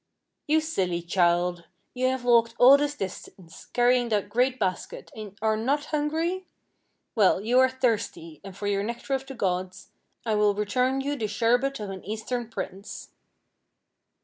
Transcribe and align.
"You 0.47 0.61
silly 0.61 1.03
child! 1.03 1.65
You 1.93 2.07
have 2.07 2.23
walked 2.23 2.55
all 2.57 2.75
this 2.75 2.95
distance, 2.95 3.65
carrying 3.65 4.09
that 4.09 4.29
great 4.29 4.59
basket, 4.59 5.11
and 5.15 5.37
are 5.43 5.55
not 5.55 5.85
hungry? 5.93 6.47
Well, 7.13 7.39
you 7.39 7.59
are 7.59 7.69
thirsty, 7.69 8.41
and 8.43 8.57
for 8.57 8.65
your 8.65 8.81
nectar 8.81 9.13
of 9.13 9.27
the 9.27 9.35
gods, 9.35 9.89
I 10.25 10.33
will 10.33 10.55
return 10.55 11.01
you 11.01 11.15
the 11.15 11.27
sherbet 11.27 11.79
of 11.79 11.91
an 11.91 12.03
eastern 12.03 12.49
prince." 12.49 13.09